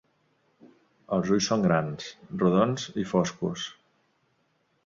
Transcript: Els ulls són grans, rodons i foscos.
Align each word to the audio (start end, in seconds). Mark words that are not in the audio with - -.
Els 1.17 1.29
ulls 1.35 1.49
són 1.51 1.67
grans, 1.67 2.09
rodons 2.45 2.89
i 3.03 3.07
foscos. 3.15 3.67